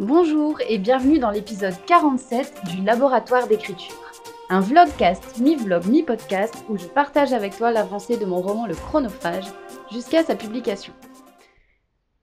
Bonjour 0.00 0.58
et 0.66 0.78
bienvenue 0.78 1.18
dans 1.18 1.30
l'épisode 1.30 1.74
47 1.86 2.64
du 2.70 2.82
Laboratoire 2.82 3.46
d'écriture. 3.48 4.00
Un 4.48 4.60
vlogcast, 4.60 5.38
mi-vlog, 5.38 5.84
mi-podcast 5.88 6.64
où 6.70 6.78
je 6.78 6.86
partage 6.86 7.34
avec 7.34 7.54
toi 7.54 7.70
l'avancée 7.70 8.16
de 8.16 8.24
mon 8.24 8.40
roman 8.40 8.66
Le 8.66 8.74
Chronophage 8.74 9.44
jusqu'à 9.92 10.24
sa 10.24 10.36
publication. 10.36 10.94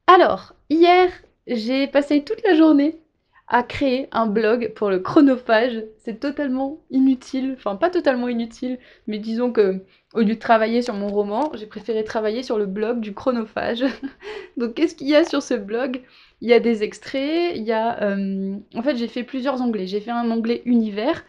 Alors, 0.07 0.55
hier, 0.71 1.11
j'ai 1.45 1.85
passé 1.85 2.23
toute 2.23 2.41
la 2.43 2.55
journée 2.55 2.99
à 3.47 3.63
créer 3.63 4.09
un 4.11 4.27
blog 4.27 4.73
pour 4.75 4.89
le 4.89 4.99
chronophage. 4.99 5.83
C'est 5.99 6.19
totalement 6.19 6.79
inutile, 6.91 7.53
enfin 7.57 7.75
pas 7.75 7.89
totalement 7.89 8.27
inutile, 8.27 8.79
mais 9.07 9.19
disons 9.19 9.51
que 9.51 9.83
au 10.13 10.19
lieu 10.19 10.35
de 10.35 10.39
travailler 10.39 10.81
sur 10.81 10.93
mon 10.93 11.07
roman, 11.09 11.51
j'ai 11.53 11.65
préféré 11.67 12.03
travailler 12.03 12.43
sur 12.43 12.57
le 12.57 12.65
blog 12.65 12.99
du 12.99 13.13
chronophage. 13.13 13.83
Donc 14.57 14.73
qu'est-ce 14.75 14.95
qu'il 14.95 15.07
y 15.07 15.15
a 15.15 15.23
sur 15.23 15.41
ce 15.43 15.53
blog? 15.53 16.01
Il 16.41 16.49
y 16.49 16.53
a 16.53 16.59
des 16.59 16.83
extraits, 16.83 17.53
il 17.55 17.63
y 17.63 17.71
a... 17.71 18.01
euh, 18.03 18.55
En 18.75 18.83
fait 18.83 18.95
j'ai 18.97 19.07
fait 19.07 19.23
plusieurs 19.23 19.61
onglets. 19.61 19.87
J'ai 19.87 20.01
fait 20.01 20.11
un 20.11 20.29
onglet 20.31 20.61
univers 20.65 21.23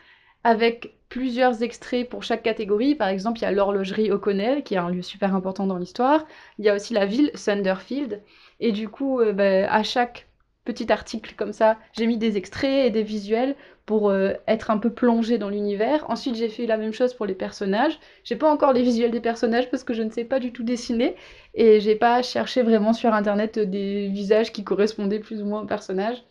avec 0.45 0.95
plusieurs 1.09 1.63
extraits 1.63 2.09
pour 2.09 2.23
chaque 2.23 2.43
catégorie. 2.43 2.95
Par 2.95 3.09
exemple, 3.09 3.39
il 3.39 3.43
y 3.43 3.47
a 3.47 3.53
l'horlogerie 3.53 4.11
O'Connell, 4.11 4.63
qui 4.63 4.75
est 4.75 4.79
un 4.79 4.91
lieu 4.91 5.03
super 5.03 5.35
important 5.35 5.67
dans 5.67 5.79
l'histoire. 5.79 6.27
Il 6.59 6.65
y 6.65 6.69
a 6.69 6.75
aussi 6.75 6.95
la 6.95 7.07
ville, 7.07 7.31
Sunderfield. 7.35 8.23
Et 8.61 8.73
du 8.73 8.89
coup, 8.89 9.21
euh, 9.21 9.33
bah, 9.33 9.73
à 9.73 9.83
chaque 9.83 10.28
petit 10.69 10.93
article 10.93 11.35
comme 11.35 11.55
ça, 11.55 11.79
j'ai 11.97 12.07
mis 12.07 12.19
des 12.19 12.37
extraits 12.37 12.87
et 12.87 12.91
des 12.91 13.03
visuels 13.03 13.57
pour 13.87 14.11
euh, 14.11 14.35
être 14.47 14.71
un 14.71 14.77
peu 14.77 14.91
plongé 14.91 15.39
dans 15.39 15.49
l'univers. 15.49 16.05
Ensuite, 16.11 16.35
j'ai 16.35 16.51
fait 16.51 16.67
la 16.67 16.77
même 16.77 16.93
chose 16.93 17.15
pour 17.15 17.25
les 17.25 17.35
personnages. 17.35 17.99
J'ai 18.23 18.37
pas 18.37 18.53
encore 18.53 18.75
les 18.75 18.83
visuels 18.83 19.11
des 19.11 19.21
personnages 19.21 19.71
parce 19.71 19.83
que 19.83 19.95
je 19.95 20.03
ne 20.03 20.11
sais 20.11 20.25
pas 20.25 20.41
du 20.41 20.53
tout 20.53 20.63
dessiner 20.63 21.17
et 21.55 21.81
j'ai 21.81 21.97
pas 21.97 22.21
cherché 22.23 22.63
vraiment 22.63 22.93
sur 22.93 23.15
internet 23.15 23.59
des 23.59 24.09
visages 24.09 24.53
qui 24.53 24.63
correspondaient 24.63 25.21
plus 25.21 25.41
ou 25.43 25.47
moins 25.47 25.63
aux 25.63 25.67
personnages. 25.67 26.23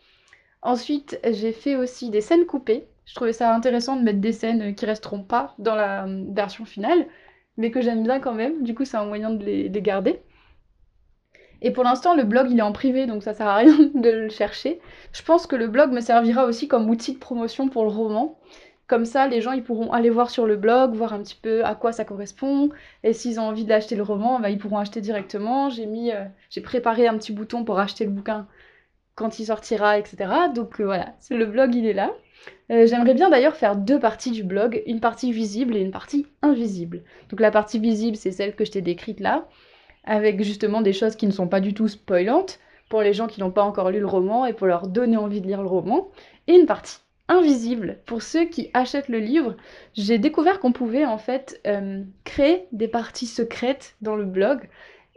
Ensuite, 0.62 1.20
j'ai 1.24 1.52
fait 1.52 1.76
aussi 1.76 2.12
des 2.12 2.22
scènes 2.22 2.46
coupées. 2.46 2.88
Je 3.06 3.16
trouvais 3.16 3.34
ça 3.34 3.56
intéressant 3.56 3.96
de 3.96 4.04
mettre 4.04 4.20
des 4.20 4.34
scènes 4.34 4.76
qui 4.76 4.86
resteront 4.86 5.24
pas 5.24 5.56
dans 5.58 5.76
la 5.76 6.06
euh, 6.06 6.26
version 6.30 6.66
finale, 6.66 7.08
mais 7.58 7.72
que 7.72 7.82
j'aime 7.82 8.04
bien 8.04 8.20
quand 8.20 8.36
même. 8.36 8.64
Du 8.64 8.76
coup, 8.76 8.86
c'est 8.86 8.98
un 8.98 9.06
moyen 9.06 9.32
de 9.32 9.44
les 9.44 9.82
garder. 9.82 10.22
Et 11.62 11.72
pour 11.72 11.84
l'instant, 11.84 12.16
le 12.16 12.24
blog, 12.24 12.48
il 12.52 12.60
est 12.60 12.64
en 12.64 12.72
privé, 12.72 13.06
donc 13.08 13.24
ça 13.24 13.34
sert 13.34 13.48
à 13.48 13.56
rien 13.56 13.78
de 13.96 14.10
le 14.10 14.30
chercher. 14.30 14.80
Je 15.14 15.22
pense 15.24 15.48
que 15.48 15.56
le 15.56 15.68
blog 15.68 15.92
me 15.92 16.02
servira 16.02 16.46
aussi 16.46 16.68
comme 16.68 16.90
outil 16.90 17.14
de 17.14 17.20
promotion 17.20 17.70
pour 17.70 17.84
le 17.84 17.90
roman. 17.90 18.40
Comme 18.88 19.04
ça, 19.04 19.28
les 19.28 19.42
gens, 19.42 19.52
ils 19.52 19.64
pourront 19.64 19.92
aller 19.92 20.10
voir 20.10 20.30
sur 20.30 20.46
le 20.46 20.56
blog, 20.56 20.94
voir 20.94 21.14
un 21.14 21.20
petit 21.20 21.38
peu 21.42 21.66
à 21.66 21.76
quoi 21.76 21.92
ça 21.92 22.06
correspond. 22.06 22.70
Et 23.04 23.12
s'ils 23.12 23.40
ont 23.40 23.44
envie 23.44 23.66
d'acheter 23.66 23.96
le 23.96 24.04
roman, 24.04 24.40
bah, 24.40 24.50
ils 24.50 24.58
pourront 24.58 24.78
acheter 24.78 25.02
directement. 25.02 25.70
J'ai 25.70 25.86
mis, 25.86 26.12
euh, 26.12 26.24
j'ai 26.50 26.62
préparé 26.62 27.06
un 27.08 27.18
petit 27.18 27.34
bouton 27.34 27.66
pour 27.66 27.80
acheter 27.80 28.06
le 28.06 28.12
bouquin 28.12 28.48
quand 29.16 29.40
il 29.40 29.46
sortira, 29.46 29.98
etc. 29.98 30.32
Donc 30.56 30.80
euh, 30.80 30.86
voilà, 30.86 31.16
le 31.32 31.46
blog, 31.46 31.76
il 31.76 31.86
est 31.86 31.94
là. 31.94 32.14
Euh, 32.72 32.86
J'aimerais 32.86 33.14
bien 33.14 33.30
d'ailleurs 33.30 33.56
faire 33.56 33.76
deux 33.76 34.00
parties 34.00 34.32
du 34.32 34.44
blog, 34.44 34.82
une 34.86 35.02
partie 35.02 35.34
visible 35.34 35.76
et 35.76 35.82
une 35.82 35.92
partie 35.92 36.28
invisible. 36.42 37.04
Donc 37.30 37.42
la 37.42 37.52
partie 37.52 37.80
visible, 37.80 38.16
c'est 38.16 38.32
celle 38.32 38.56
que 38.56 38.64
je 38.64 38.72
t'ai 38.72 38.82
décrite 38.82 39.20
là 39.20 39.48
avec 40.08 40.42
justement 40.42 40.82
des 40.82 40.94
choses 40.94 41.16
qui 41.16 41.28
ne 41.28 41.32
sont 41.32 41.48
pas 41.48 41.60
du 41.60 41.74
tout 41.74 41.88
spoilantes 41.88 42.60
pour 42.90 43.02
les 43.02 43.14
gens 43.14 43.28
qui 43.28 43.42
n'ont 43.42 43.52
pas 43.52 43.64
encore 43.64 43.92
lu 43.92 44.00
le 44.00 44.08
roman 44.08 44.46
et 44.46 44.54
pour 44.54 44.68
leur 44.68 44.88
donner 44.88 45.18
envie 45.18 45.42
de 45.42 45.48
lire 45.48 45.62
le 45.62 45.68
roman, 45.68 46.10
et 46.48 46.56
une 46.56 46.66
partie 46.66 47.00
invisible 47.28 48.00
pour 48.06 48.22
ceux 48.22 48.46
qui 48.46 48.70
achètent 48.74 49.10
le 49.10 49.20
livre. 49.20 49.58
J'ai 49.94 50.18
découvert 50.18 50.60
qu'on 50.60 50.72
pouvait 50.72 51.06
en 51.06 51.18
fait 51.18 51.60
euh, 51.68 52.02
créer 52.24 52.68
des 52.72 52.88
parties 52.88 53.26
secrètes 53.26 53.96
dans 54.02 54.16
le 54.16 54.24
blog 54.24 54.70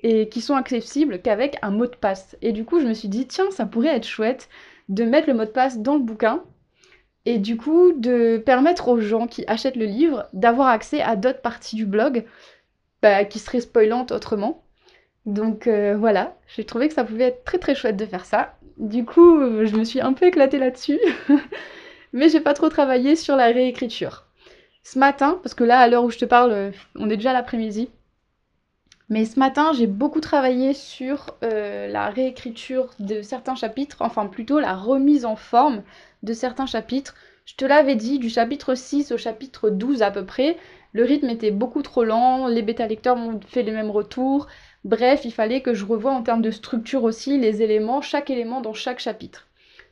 et 0.03 0.29
qui 0.29 0.41
sont 0.41 0.55
accessibles 0.55 1.21
qu'avec 1.23 1.57
un 1.63 1.71
mot 1.71 1.87
de 1.87 1.95
passe. 1.95 2.37
Et 2.43 2.53
du 2.53 2.65
coup, 2.65 2.81
je 2.81 2.87
me 2.87 2.95
suis 2.95 3.09
dit, 3.09 3.29
tiens, 3.29 3.51
ça 3.51 3.67
pourrait 3.67 3.95
être 3.95 4.07
chouette 4.07 4.49
de 4.89 5.05
mettre 5.05 5.29
le 5.29 5.35
mot 5.35 5.45
de 5.45 5.51
passe 5.51 5.79
dans 5.79 5.95
le 5.95 6.03
bouquin 6.03 6.43
et 7.27 7.39
du 7.39 7.57
coup 7.57 7.93
de 7.93 8.39
permettre 8.39 8.89
aux 8.89 9.01
gens 9.01 9.27
qui 9.27 9.45
achètent 9.47 9.77
le 9.77 9.85
livre 9.85 10.27
d'avoir 10.33 10.69
accès 10.69 11.03
à 11.03 11.17
d'autres 11.17 11.43
parties 11.43 11.77
du 11.77 11.87
blog 11.87 12.25
bah, 13.03 13.25
qui 13.25 13.39
seraient 13.39 13.61
spoilantes 13.61 14.11
autrement. 14.11 14.65
Donc 15.27 15.67
euh, 15.67 15.97
voilà, 15.97 16.37
j'ai 16.49 16.65
trouvé 16.65 16.89
que 16.89 16.95
ça 16.95 17.05
pouvait 17.05 17.25
être 17.25 17.45
très 17.45 17.59
très 17.59 17.75
chouette 17.75 17.97
de 17.97 18.07
faire 18.07 18.25
ça. 18.25 18.55
Du 18.79 19.05
coup, 19.05 19.39
euh, 19.39 19.67
je 19.67 19.77
me 19.77 19.85
suis 19.85 20.01
un 20.01 20.13
peu 20.15 20.27
éclatée 20.27 20.59
là-dessus, 20.59 20.99
mais 22.13 22.29
j'ai 22.29 22.41
pas 22.41 22.55
trop 22.55 22.69
travaillé 22.69 23.17
sur 23.17 23.37
la 23.37 23.47
réécriture. 23.47 24.27
Ce 24.83 24.99
matin, 24.99 25.39
parce 25.43 25.55
que 25.55 25.65
là, 25.65 25.79
à 25.79 25.89
l'heure 25.89 26.05
où 26.05 26.11
je 26.11 26.19
te 26.19 26.25
parle, 26.25 26.53
euh, 26.53 26.71
on 26.97 27.11
est 27.11 27.17
déjà 27.17 27.35
l'après-midi, 27.35 27.91
mais 29.11 29.27
ce 29.27 29.39
matin, 29.39 29.73
j'ai 29.75 29.87
beaucoup 29.89 30.21
travaillé 30.21 30.73
sur 30.73 31.37
la 31.43 32.11
réécriture 32.11 32.91
de 33.01 33.23
certains 33.23 33.57
chapitres, 33.57 33.97
enfin 33.99 34.27
plutôt 34.27 34.61
la 34.61 34.77
remise 34.77 35.25
en 35.25 35.35
forme 35.35 35.83
de 36.23 36.33
certains 36.33 36.67
chapitres. 36.67 37.17
Je 37.45 37.57
te 37.57 37.65
l'avais 37.65 37.97
dit, 37.97 38.21
du 38.21 38.31
chapitre 38.31 38.77
6 38.77 39.11
au 39.11 39.19
chapitre 39.19 39.69
12 39.69 40.03
à 40.03 40.13
peu 40.13 40.25
près, 40.25 40.57
le 40.93 41.05
rythme 41.05 41.29
était 41.29 41.51
beaucoup 41.51 41.83
trop 41.83 42.05
lent, 42.05 42.49
les 42.49 42.63
bêta-lecteurs 42.63 43.17
m'ont 43.17 43.41
fait 43.47 43.63
les 43.63 43.73
mêmes 43.73 43.91
retours. 43.91 44.49
Bref, 44.85 45.25
il 45.25 45.33
fallait 45.33 45.61
que 45.61 45.75
je 45.75 45.85
revoie 45.85 46.13
en 46.13 46.23
termes 46.23 46.43
de 46.43 46.51
structure 46.51 47.05
aussi 47.05 47.39
les 47.39 47.63
éléments, 47.63 48.01
chaque 48.01 48.31
élément 48.31 48.61
dans 48.61 48.73
chaque 48.73 48.99
chapitre. 48.99 49.49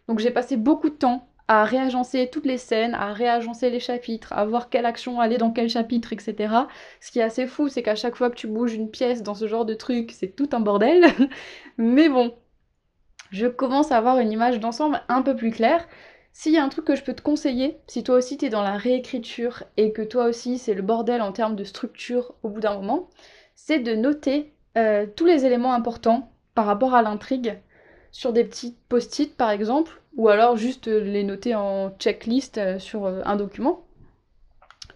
Donc 0.09 0.19
j'ai 0.19 0.31
passé 0.31 0.57
beaucoup 0.57 0.89
de 0.89 0.95
temps 0.95 1.29
à 1.47 1.65
réagencer 1.65 2.29
toutes 2.31 2.47
les 2.47 2.59
scènes, 2.59 2.95
à 2.95 3.13
réagencer 3.13 3.71
les 3.71 3.81
chapitres, 3.81 4.33
à 4.35 4.45
voir 4.45 4.69
quelle 4.69 4.87
action 4.87 5.21
allait 5.21 5.39
dans 5.39 5.51
quel 5.51 5.69
chapitre, 5.69 6.13
etc. 6.13 6.55
Ce 7.01 7.11
qui 7.11 7.19
est 7.21 7.23
assez 7.23 7.47
fou, 7.47 7.69
c'est 7.69 7.83
qu'à 7.83 7.95
chaque 7.95 8.17
fois 8.17 8.31
que 8.31 8.37
tu 8.37 8.47
bouges 8.47 8.75
une 8.75 8.91
pièce 8.91 9.23
dans 9.23 9.35
ce 9.35 9.47
genre 9.47 9.65
de 9.65 9.75
truc, 9.75 10.13
c'est 10.13 10.37
tout 10.37 10.49
un 10.53 10.61
bordel. 10.61 11.07
Mais 11.79 12.09
bon, 12.11 12.35
je 13.31 13.47
commence 13.47 13.93
à 13.93 13.97
avoir 13.97 14.19
une 14.19 14.33
image 14.33 14.61
d'ensemble 14.61 15.03
un 15.09 15.23
peu 15.23 15.37
plus 15.37 15.51
claire. 15.51 15.87
S'il 16.33 16.53
y 16.53 16.59
a 16.59 16.65
un 16.65 16.69
truc 16.69 16.85
que 16.85 16.97
je 16.97 17.03
peux 17.03 17.15
te 17.15 17.23
conseiller, 17.23 17.79
si 17.87 18.05
toi 18.05 18.17
aussi 18.17 18.37
t'es 18.37 18.51
dans 18.51 18.63
la 18.63 18.77
réécriture 18.77 19.65
et 19.77 19.93
que 19.93 20.03
toi 20.03 20.27
aussi 20.27 20.59
c'est 20.59 20.75
le 20.75 20.83
bordel 20.83 21.21
en 21.23 21.33
termes 21.33 21.57
de 21.57 21.65
structure 21.65 22.35
au 22.43 22.51
bout 22.51 22.61
d'un 22.61 22.75
moment, 22.75 23.09
c'est 23.55 23.81
de 23.81 23.95
noter 23.95 24.53
euh, 24.79 25.07
tous 25.17 25.27
les 25.27 25.45
éléments 25.45 25.75
importants 25.75 26.31
par 26.55 26.67
rapport 26.67 26.95
à 26.95 27.03
l'intrigue 27.03 27.59
sur 28.13 28.33
des 28.33 28.45
petits 28.45 28.77
post-it 28.89 29.37
par 29.37 29.51
exemple, 29.51 30.01
ou 30.17 30.29
alors 30.29 30.57
juste 30.57 30.87
euh, 30.87 31.01
les 31.01 31.25
noter 31.25 31.55
en 31.57 31.91
checklist 31.99 32.59
euh, 32.59 32.79
sur 32.79 33.07
un 33.07 33.37
document. 33.37 33.83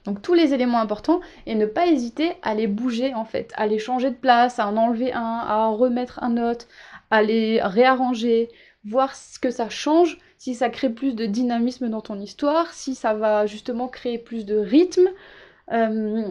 Donc 0.05 0.23
tous 0.23 0.35
les 0.35 0.55
éléments 0.55 0.81
importants 0.81 1.21
et 1.47 1.55
ne 1.57 1.67
pas 1.67 1.87
hésiter 1.87 2.33
à 2.43 2.55
les 2.55 2.69
bouger 2.69 3.13
en 3.15 3.25
fait, 3.25 3.53
à 3.57 3.67
les 3.67 3.79
changer 3.79 4.11
de 4.11 4.17
place, 4.17 4.59
à 4.59 4.69
en 4.69 4.77
enlever 4.77 5.13
un, 5.13 5.21
à 5.21 5.57
en 5.59 5.77
remettre 5.77 6.23
un 6.23 6.37
autre, 6.39 6.67
à 7.11 7.23
les 7.23 7.61
réarranger, 7.61 8.51
voir 8.85 9.15
ce 9.17 9.39
que 9.39 9.51
ça 9.51 9.69
change, 9.69 10.19
si 10.39 10.55
ça 10.55 10.71
crée 10.71 10.91
plus 10.91 11.15
de 11.15 11.27
dynamisme 11.27 11.89
dans 11.89 12.01
ton 12.01 12.19
histoire, 12.19 12.73
si 12.73 12.95
ça 12.95 13.15
va 13.15 13.47
justement 13.47 13.89
créer 13.89 14.19
plus 14.19 14.45
de 14.45 14.57
rythme. 14.57 15.09
Euh, 15.71 16.29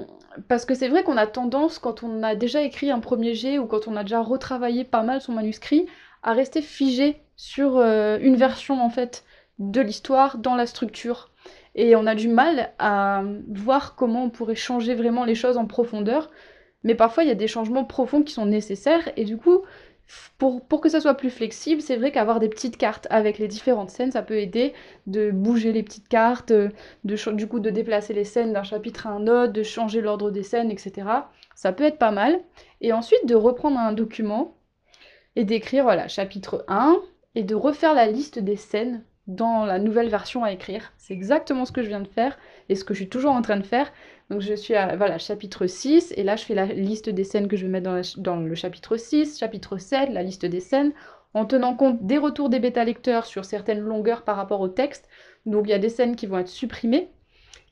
parce 0.47 0.65
que 0.65 0.75
c'est 0.75 0.89
vrai 0.89 1.03
qu'on 1.03 1.17
a 1.17 1.27
tendance, 1.27 1.79
quand 1.79 2.03
on 2.03 2.23
a 2.23 2.35
déjà 2.35 2.61
écrit 2.61 2.91
un 2.91 2.99
premier 2.99 3.33
jet 3.33 3.59
ou 3.59 3.65
quand 3.65 3.87
on 3.87 3.95
a 3.95 4.03
déjà 4.03 4.21
retravaillé 4.21 4.83
pas 4.83 5.03
mal 5.03 5.21
son 5.21 5.33
manuscrit, 5.33 5.87
à 6.23 6.33
rester 6.33 6.61
figé 6.61 7.21
sur 7.35 7.77
euh, 7.77 8.17
une 8.21 8.35
version 8.35 8.83
en 8.83 8.89
fait 8.89 9.23
de 9.59 9.81
l'histoire 9.81 10.37
dans 10.37 10.55
la 10.55 10.65
structure. 10.65 11.31
Et 11.75 11.95
on 11.95 12.05
a 12.05 12.15
du 12.15 12.27
mal 12.27 12.71
à 12.79 13.23
voir 13.47 13.95
comment 13.95 14.25
on 14.25 14.29
pourrait 14.29 14.55
changer 14.55 14.93
vraiment 14.93 15.23
les 15.23 15.35
choses 15.35 15.57
en 15.57 15.65
profondeur. 15.65 16.29
Mais 16.83 16.95
parfois, 16.95 17.23
il 17.23 17.27
y 17.27 17.31
a 17.31 17.35
des 17.35 17.47
changements 17.47 17.85
profonds 17.85 18.23
qui 18.23 18.33
sont 18.33 18.45
nécessaires. 18.45 19.09
Et 19.15 19.23
du 19.23 19.37
coup, 19.37 19.61
pour, 20.37 20.65
pour 20.65 20.81
que 20.81 20.89
ça 20.89 20.99
soit 20.99 21.13
plus 21.13 21.29
flexible, 21.29 21.81
c'est 21.81 21.97
vrai 21.97 22.11
qu'avoir 22.11 22.39
des 22.39 22.49
petites 22.49 22.77
cartes 22.77 23.07
avec 23.09 23.37
les 23.37 23.47
différentes 23.47 23.91
scènes, 23.91 24.11
ça 24.11 24.23
peut 24.23 24.37
aider 24.37 24.73
de 25.07 25.31
bouger 25.31 25.71
les 25.71 25.83
petites 25.83 26.07
cartes, 26.07 26.51
de, 26.51 26.71
du 27.03 27.47
coup 27.47 27.59
de 27.59 27.69
déplacer 27.69 28.13
les 28.13 28.23
scènes 28.23 28.53
d'un 28.53 28.63
chapitre 28.63 29.07
à 29.07 29.11
un 29.11 29.27
autre, 29.27 29.53
de 29.53 29.63
changer 29.63 30.01
l'ordre 30.01 30.31
des 30.31 30.43
scènes, 30.43 30.71
etc. 30.71 31.07
Ça 31.55 31.73
peut 31.73 31.83
être 31.83 31.99
pas 31.99 32.11
mal. 32.11 32.39
Et 32.81 32.93
ensuite, 32.93 33.25
de 33.25 33.35
reprendre 33.35 33.77
un 33.77 33.93
document 33.93 34.55
et 35.35 35.43
d'écrire, 35.43 35.83
voilà, 35.83 36.07
chapitre 36.07 36.65
1, 36.67 36.97
et 37.35 37.43
de 37.43 37.55
refaire 37.55 37.93
la 37.93 38.07
liste 38.07 38.39
des 38.39 38.55
scènes 38.57 39.03
dans 39.27 39.65
la 39.65 39.79
nouvelle 39.79 40.09
version 40.09 40.43
à 40.43 40.51
écrire. 40.51 40.91
C'est 40.97 41.13
exactement 41.13 41.65
ce 41.65 41.71
que 41.71 41.83
je 41.83 41.87
viens 41.87 42.01
de 42.01 42.07
faire 42.07 42.37
et 42.69 42.75
ce 42.75 42.83
que 42.83 42.93
je 42.93 42.99
suis 42.99 43.09
toujours 43.09 43.31
en 43.31 43.41
train 43.41 43.57
de 43.57 43.65
faire. 43.65 43.91
Donc 44.31 44.39
je 44.39 44.53
suis 44.53 44.75
à 44.75 44.95
voilà, 44.95 45.17
chapitre 45.17 45.67
6 45.67 46.13
et 46.15 46.23
là 46.23 46.37
je 46.37 46.45
fais 46.45 46.55
la 46.55 46.65
liste 46.65 47.09
des 47.09 47.25
scènes 47.25 47.49
que 47.49 47.57
je 47.57 47.65
vais 47.65 47.71
mettre 47.71 48.17
dans, 48.17 48.37
le 48.37 48.55
chapitre 48.55 48.95
6, 48.95 49.37
chapitre 49.37 49.77
7, 49.77 50.09
la 50.09 50.23
liste 50.23 50.45
des 50.45 50.61
scènes, 50.61 50.93
en 51.33 51.45
tenant 51.45 51.75
compte 51.75 52.05
des 52.05 52.17
retours 52.17 52.47
des 52.47 52.59
bêta-lecteurs 52.59 53.25
sur 53.25 53.43
certaines 53.43 53.81
longueurs 53.81 54.21
par 54.21 54.37
rapport 54.37 54.61
au 54.61 54.69
texte. 54.69 55.09
Donc 55.45 55.65
il 55.67 55.71
y 55.71 55.73
a 55.73 55.79
des 55.79 55.89
scènes 55.89 56.15
qui 56.15 56.27
vont 56.27 56.39
être 56.39 56.47
supprimées, 56.47 57.09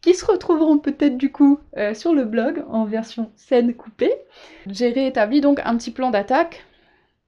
qui 0.02 0.14
se 0.14 0.26
retrouveront 0.26 0.80
peut-être 0.80 1.16
du 1.16 1.32
coup 1.32 1.62
euh, 1.78 1.94
sur 1.94 2.14
le 2.14 2.26
blog 2.26 2.66
en 2.68 2.84
version 2.84 3.32
scène 3.38 3.74
coupée. 3.74 4.14
J'ai 4.68 4.90
réétabli 4.90 5.40
donc 5.40 5.62
un 5.64 5.78
petit 5.78 5.92
plan 5.92 6.10
d'attaque 6.10 6.66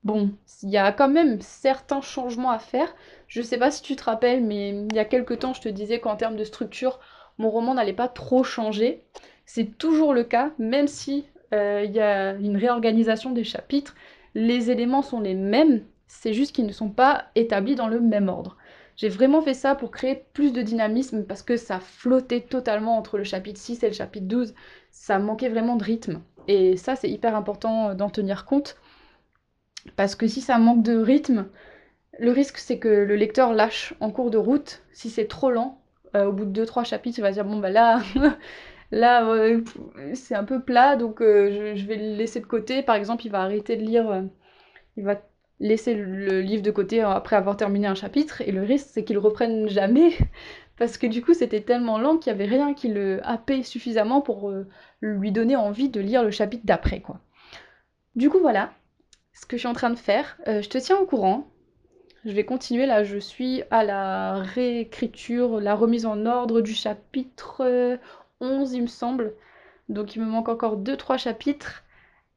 Bon, 0.04 0.32
il 0.64 0.70
y 0.72 0.78
a 0.78 0.92
quand 0.92 1.10
même 1.10 1.40
certains 1.42 2.02
changements 2.02 2.50
à 2.50 2.58
faire. 2.58 2.96
Je 3.28 3.42
sais 3.42 3.60
pas 3.60 3.70
si 3.70 3.84
tu 3.84 3.96
te 3.96 4.04
rappelles, 4.04 4.44
mais 4.44 4.70
il 4.72 4.96
y 4.96 5.00
a 5.00 5.06
quelques 5.06 5.40
temps, 5.40 5.54
je 5.54 5.62
te 5.62 5.70
disais 5.70 6.00
qu'en 6.00 6.16
termes 6.16 6.36
de 6.36 6.44
structure, 6.44 7.00
mon 7.42 7.50
roman 7.50 7.74
n'allait 7.74 7.94
pas 7.94 8.08
trop 8.08 8.44
changer. 8.44 9.04
C'est 9.46 9.78
toujours 9.78 10.14
le 10.14 10.24
cas, 10.24 10.52
même 10.60 10.88
si 10.88 11.26
euh, 11.54 11.84
il 11.84 11.92
y 11.92 12.00
a 12.00 12.34
une 12.34 12.56
réorganisation 12.56 13.32
des 13.32 13.44
chapitres, 13.44 13.96
les 14.36 14.72
éléments 14.72 15.02
sont 15.02 15.20
les 15.20 15.36
mêmes. 15.36 15.84
c'est 16.08 16.34
juste 16.34 16.54
qu'ils 16.56 16.68
ne 16.68 16.72
sont 16.72 16.90
pas 16.90 17.26
établis 17.36 17.76
dans 17.76 17.88
le 17.88 18.00
même 18.00 18.30
ordre. 18.30 18.58
J'ai 18.96 19.10
vraiment 19.10 19.42
fait 19.42 19.54
ça 19.54 19.76
pour 19.76 19.92
créer 19.92 20.24
plus 20.34 20.54
de 20.54 20.62
dynamisme 20.62 21.24
parce 21.26 21.42
que 21.42 21.58
ça 21.58 21.80
flottait 21.80 22.42
totalement 22.42 22.98
entre 22.98 23.18
le 23.18 23.24
chapitre 23.24 23.60
6 23.60 23.84
et 23.84 23.88
le 23.88 23.94
chapitre 23.94 24.28
12. 24.28 24.54
Ça 24.92 25.18
manquait 25.18 25.50
vraiment 25.50 25.76
de 25.76 25.84
rythme. 25.84 26.22
Et 26.48 26.78
ça, 26.78 26.96
c'est 26.96 27.10
hyper 27.10 27.36
important 27.36 27.96
d'en 27.96 28.10
tenir 28.10 28.46
compte. 28.46 28.78
Parce 29.96 30.16
que 30.16 30.28
si 30.28 30.42
ça 30.42 30.60
manque 30.60 30.84
de 30.84 30.98
rythme, 30.98 31.48
le 32.20 32.32
risque 32.32 32.58
c'est 32.58 32.78
que 32.78 32.90
le 32.90 33.16
lecteur 33.16 33.54
lâche 33.54 33.96
en 34.00 34.12
cours 34.12 34.30
de 34.30 34.38
route. 34.38 34.84
Si 34.92 35.10
c'est 35.10 35.28
trop 35.28 35.50
lent, 35.50 35.81
euh, 36.16 36.26
au 36.26 36.34
bout 36.34 36.46
de 36.46 36.66
2-3 36.66 36.86
chapitres, 36.86 37.20
il 37.20 37.22
va 37.22 37.32
dire 37.32 37.46
bon 37.46 37.58
bah 37.60 37.70
là, 37.70 38.02
là 38.92 39.26
euh, 39.26 39.62
c'est 40.14 40.36
un 40.36 40.44
peu 40.44 40.62
plat, 40.62 40.96
donc 40.96 41.22
euh, 41.22 41.76
je, 41.76 41.86
vais 41.86 41.96
le 41.96 42.16
laisser 42.16 42.40
de 42.40 42.46
côté. 42.46 42.84
Par 42.84 42.96
exemple, 42.96 43.26
il 43.26 43.32
va 43.32 43.42
arrêter 43.42 43.78
de 43.78 43.84
lire, 43.84 44.26
il 44.98 45.04
va 45.06 45.22
laisser 45.60 45.94
le 45.94 46.42
livre 46.42 46.64
de 46.64 46.72
côté 46.72 47.02
après 47.02 47.36
avoir 47.36 47.56
terminé 47.56 47.88
un 47.88 47.96
chapitre, 47.96 48.42
et 48.42 48.52
le 48.52 48.64
risque 48.64 48.88
c'est 48.92 49.04
qu'il 49.04 49.18
reprenne 49.20 49.70
jamais, 49.70 50.12
parce 50.78 50.98
que 50.98 51.08
du 51.08 51.22
coup 51.22 51.34
c'était 51.34 51.62
tellement 51.62 52.00
lent 52.00 52.18
qu'il 52.18 52.34
n'y 52.34 52.42
avait 52.42 52.50
rien 52.50 52.74
qui 52.74 52.90
le 52.90 53.20
happait 53.24 53.64
suffisamment 53.64 54.22
pour 54.22 54.52
lui 55.02 55.32
donner 55.32 55.56
envie 55.56 55.90
de 55.90 56.02
lire 56.02 56.24
le 56.24 56.32
chapitre 56.32 56.66
d'après 56.66 57.00
quoi. 57.00 57.20
Du 58.16 58.30
coup 58.30 58.40
voilà 58.40 58.74
ce 59.34 59.46
que 59.46 59.56
je 59.56 59.62
suis 59.62 59.68
en 59.68 59.74
train 59.74 59.92
de 59.92 60.00
faire. 60.00 60.38
je 60.48 60.68
te 60.68 60.78
tiens 60.78 60.98
au 60.98 61.06
courant. 61.06 61.51
Je 62.24 62.32
vais 62.32 62.46
continuer 62.46 62.86
là, 62.86 63.04
je 63.04 63.18
suis 63.18 63.64
à 63.72 63.84
la 63.84 64.36
réécriture, 64.36 65.60
la 65.60 65.74
remise 65.74 66.06
en 66.06 66.28
ordre 66.28 66.62
du 66.62 66.74
chapitre 66.74 68.00
11 68.42 68.74
il 68.74 68.84
me 68.84 68.88
semble. 68.88 69.34
Donc 69.90 70.16
il 70.16 70.22
me 70.22 70.28
manque 70.28 70.50
encore 70.50 70.78
2-3 70.78 71.18
chapitres 71.18 71.84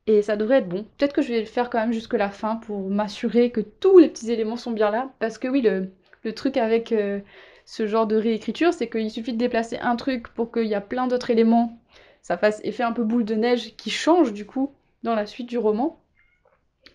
et 0.07 0.23
ça 0.23 0.37
devrait 0.37 0.59
être 0.59 0.69
bon. 0.69 0.85
Peut-être 0.97 1.13
que 1.13 1.21
je 1.21 1.33
vais 1.33 1.41
le 1.41 1.47
faire 1.47 1.69
quand 1.69 1.81
même 1.81 1.93
jusque 1.93 2.15
la 2.15 2.31
fin 2.31 2.57
pour 2.57 2.89
m'assurer 2.89 3.51
que 3.51 3.61
tous 3.61 3.99
les 3.99 4.09
petits 4.09 4.31
éléments 4.33 4.57
sont 4.57 4.71
bien 4.71 4.91
là. 4.91 5.11
Parce 5.19 5.37
que 5.37 5.49
oui, 5.49 5.61
le, 5.63 5.91
truc 6.33 6.57
avec 6.57 6.91
euh, 6.93 7.21
ce 7.67 7.87
genre 7.87 8.07
de 8.07 8.17
réécriture, 8.17 8.73
c'est 8.73 8.89
qu'il 8.89 9.11
suffit 9.11 9.35
de 9.35 9.39
déplacer 9.39 9.77
un 9.79 9.97
truc 9.97 10.29
pour 10.29 10.51
qu'il 10.51 10.67
y 10.67 10.75
a 10.75 10.81
plein 10.81 11.07
d'autres 11.09 11.31
éléments. 11.31 11.79
Ça 12.23 12.39
fasse 12.39 12.61
effet 12.65 12.85
un 12.85 12.93
peu 12.93 13.05
boule 13.05 13.27
de 13.27 13.35
neige 13.35 13.77
qui 13.77 13.91
change 13.91 14.33
du 14.33 14.47
coup 14.47 14.73
dans 15.03 15.15
la 15.15 15.27
suite 15.27 15.49
du 15.49 15.59
roman. 15.59 16.01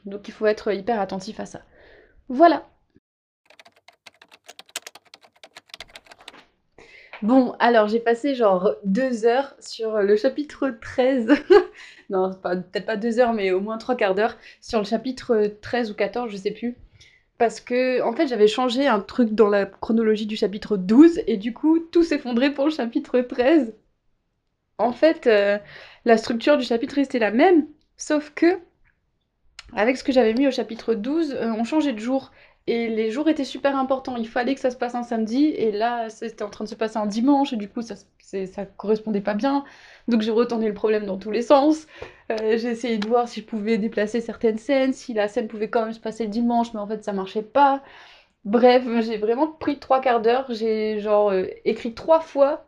Donc 0.06 0.28
il 0.28 0.32
faut 0.32 0.48
être 0.48 0.74
hyper 0.74 1.00
attentif 1.00 1.40
à 1.40 1.46
ça. 1.46 1.62
Voilà, 2.30 2.68
Bon, 7.22 7.54
alors 7.60 7.88
j'ai 7.90 8.00
passé 8.00 8.34
genre 8.34 8.76
deux 8.86 9.26
heures 9.26 9.54
sur 9.60 9.98
le 10.00 10.16
chapitre 10.16 10.70
13. 10.82 11.28
non, 12.10 12.32
peut-être 12.34 12.86
pas 12.86 12.96
deux 12.96 13.20
heures, 13.20 13.34
mais 13.34 13.52
au 13.52 13.60
moins 13.60 13.78
trois 13.78 13.96
quarts 13.96 14.16
d'heure 14.16 14.38
sur 14.62 14.80
le 14.80 14.86
chapitre 14.86 15.58
13 15.62 15.92
ou 15.92 15.96
14, 15.96 16.32
je 16.32 16.38
sais 16.38 16.52
plus. 16.52 16.78
Parce 17.38 17.60
que, 17.62 18.02
en 18.04 18.14
fait, 18.14 18.28
j'avais 18.28 18.48
changé 18.48 18.88
un 18.88 19.00
truc 19.00 19.34
dans 19.34 19.50
la 19.50 19.66
chronologie 19.66 20.26
du 20.26 20.36
chapitre 20.38 20.78
12 20.78 21.22
et 21.28 21.38
du 21.38 21.54
coup, 21.54 21.80
tout 21.80 22.04
s'effondrait 22.04 22.54
pour 22.54 22.66
le 22.66 22.72
chapitre 22.72 23.20
13. 23.20 23.74
En 24.78 24.94
fait, 24.94 25.28
euh, 25.28 25.58
la 26.06 26.18
structure 26.18 26.58
du 26.58 26.66
chapitre 26.66 26.96
restait 26.96 27.20
la 27.20 27.32
même, 27.32 27.68
sauf 27.98 28.32
que, 28.34 28.60
avec 29.76 29.98
ce 29.98 30.04
que 30.04 30.12
j'avais 30.12 30.34
mis 30.34 30.48
au 30.48 30.52
chapitre 30.52 30.94
12, 30.96 31.34
euh, 31.34 31.52
on 31.58 31.64
changeait 31.64 31.94
de 31.94 32.00
jour. 32.00 32.32
Et 32.70 32.88
les 32.88 33.10
jours 33.10 33.28
étaient 33.30 33.44
super 33.46 33.76
importants. 33.76 34.16
Il 34.16 34.28
fallait 34.28 34.54
que 34.54 34.62
ça 34.62 34.70
se 34.70 34.78
passe 34.78 34.94
un 34.96 35.02
samedi. 35.04 35.46
Et 35.48 35.72
là, 35.72 36.10
c'était 36.10 36.44
en 36.44 36.50
train 36.52 36.66
de 36.66 36.70
se 36.70 36.76
passer 36.76 36.98
un 36.98 37.08
dimanche. 37.08 37.52
Et 37.52 37.56
du 37.58 37.68
coup, 37.68 37.82
ça, 37.82 37.96
ça 38.46 38.66
correspondait 38.66 39.22
pas 39.22 39.34
bien. 39.34 39.64
Donc 40.08 40.22
j'ai 40.22 40.32
retourné 40.32 40.68
le 40.68 40.74
problème 40.74 41.06
dans 41.06 41.18
tous 41.18 41.32
les 41.32 41.42
sens. 41.42 41.88
Euh, 42.32 42.58
j'ai 42.58 42.70
essayé 42.70 42.98
de 43.00 43.08
voir 43.08 43.28
si 43.28 43.42
je 43.42 43.46
pouvais 43.46 43.78
déplacer 43.78 44.22
certaines 44.22 44.58
scènes, 44.60 44.94
si 44.94 45.14
la 45.14 45.28
scène 45.28 45.48
pouvait 45.48 45.70
quand 45.70 45.84
même 45.84 45.94
se 45.94 46.00
passer 46.00 46.26
le 46.26 46.30
dimanche, 46.30 46.74
mais 46.74 46.80
en 46.80 46.88
fait 46.88 47.04
ça 47.04 47.14
marchait 47.14 47.42
pas. 47.44 47.82
Bref, 48.46 48.84
j'ai 49.02 49.18
vraiment 49.18 49.48
pris 49.48 49.80
trois 49.80 50.02
quarts 50.02 50.22
d'heure. 50.22 50.46
J'ai 50.50 51.00
genre 51.00 51.32
euh, 51.32 51.46
écrit 51.66 51.94
trois 51.96 52.20
fois 52.22 52.66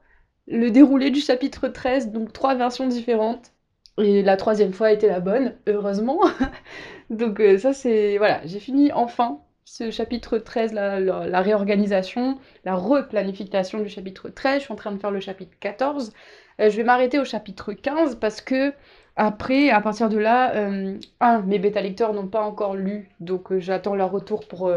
le 0.47 0.71
déroulé 0.71 1.11
du 1.11 1.21
chapitre 1.21 1.67
13, 1.67 2.11
donc 2.11 2.33
trois 2.33 2.55
versions 2.55 2.87
différentes. 2.87 3.51
Et 3.99 4.23
la 4.23 4.37
troisième 4.37 4.73
fois 4.73 4.91
était 4.91 5.07
la 5.07 5.19
bonne, 5.19 5.55
heureusement. 5.67 6.21
donc 7.09 7.39
euh, 7.39 7.57
ça 7.57 7.73
c'est... 7.73 8.17
Voilà, 8.17 8.41
j'ai 8.45 8.59
fini 8.59 8.91
enfin 8.93 9.41
ce 9.73 9.89
chapitre 9.89 10.37
13, 10.37 10.73
la, 10.73 11.41
réorganisation, 11.41 12.37
la 12.65 12.75
replanification 12.75 13.79
du 13.79 13.87
chapitre 13.87 14.27
13. 14.27 14.59
Je 14.59 14.63
suis 14.65 14.73
en 14.73 14.75
train 14.75 14.91
de 14.91 14.99
faire 14.99 15.11
le 15.11 15.21
chapitre 15.21 15.53
14. 15.61 16.11
Euh, 16.59 16.69
je 16.69 16.75
vais 16.75 16.83
m'arrêter 16.83 17.19
au 17.19 17.23
chapitre 17.23 17.71
15 17.71 18.15
parce 18.15 18.41
que 18.41 18.73
après, 19.15 19.69
à 19.69 19.79
partir 19.79 20.09
de 20.09 20.17
là, 20.17 20.53
euh, 20.55 20.97
un, 21.21 21.41
mes 21.43 21.57
bêta 21.57 21.79
lecteurs 21.81 22.13
n'ont 22.13 22.27
pas 22.27 22.41
encore 22.41 22.75
lu, 22.75 23.09
donc 23.21 23.49
euh, 23.53 23.61
j'attends 23.61 23.95
leur 23.95 24.11
retour 24.11 24.45
pour 24.45 24.69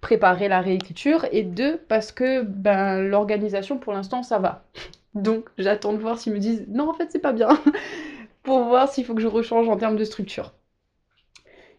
préparer 0.00 0.46
la 0.46 0.60
réécriture. 0.60 1.26
Et 1.32 1.42
deux, 1.42 1.78
parce 1.88 2.12
que 2.12 2.42
ben, 2.42 3.00
l'organisation 3.00 3.78
pour 3.78 3.92
l'instant 3.92 4.22
ça 4.22 4.38
va. 4.38 4.62
Donc 5.14 5.48
j'attends 5.58 5.92
de 5.92 5.98
voir 5.98 6.20
s'ils 6.20 6.32
me 6.32 6.38
disent 6.38 6.66
non 6.68 6.88
en 6.88 6.94
fait 6.94 7.08
c'est 7.10 7.18
pas 7.18 7.32
bien, 7.32 7.48
pour 8.44 8.62
voir 8.62 8.88
s'il 8.88 9.04
faut 9.04 9.14
que 9.14 9.20
je 9.22 9.26
rechange 9.26 9.68
en 9.68 9.76
termes 9.76 9.96
de 9.96 10.04
structure. 10.04 10.54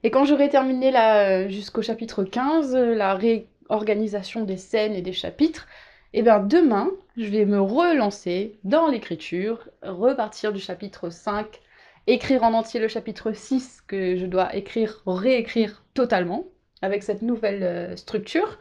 Et 0.04 0.10
quand 0.12 0.26
j'aurai 0.26 0.50
terminé 0.50 0.92
là 0.92 1.48
jusqu'au 1.48 1.82
chapitre 1.82 2.24
15, 2.24 2.76
la 2.76 3.14
réorganisation 3.14 4.44
des 4.44 4.58
scènes 4.58 4.94
et 4.94 5.02
des 5.02 5.14
chapitres, 5.14 5.68
et 6.14 6.20
eh 6.20 6.22
bien 6.24 6.40
demain, 6.40 6.92
je 7.16 7.28
vais 7.28 7.46
me 7.46 7.62
relancer 7.62 8.60
dans 8.66 8.88
l'écriture, 8.88 9.70
repartir 9.82 10.52
du 10.52 10.60
chapitre 10.60 11.10
5, 11.10 11.62
écrire 12.08 12.44
en 12.44 12.54
entier 12.54 12.80
le 12.82 12.90
chapitre 12.90 13.32
6 13.32 13.84
que 13.88 14.18
je 14.18 14.26
dois 14.26 14.54
écrire, 14.56 15.02
réécrire 15.06 15.84
totalement 15.94 16.46
avec 16.82 17.04
cette 17.04 17.22
nouvelle 17.22 17.64
euh, 17.64 17.96
structure 17.96 18.60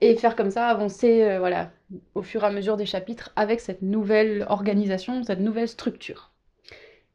et 0.00 0.16
faire 0.16 0.36
comme 0.36 0.50
ça 0.50 0.66
avancer 0.66 1.22
euh, 1.22 1.38
voilà 1.38 1.70
au 2.14 2.22
fur 2.22 2.42
et 2.42 2.46
à 2.46 2.50
mesure 2.50 2.76
des 2.76 2.84
chapitres 2.84 3.30
avec 3.36 3.60
cette 3.60 3.80
nouvelle 3.80 4.44
organisation, 4.48 5.22
cette 5.22 5.40
nouvelle 5.40 5.68
structure. 5.68 6.33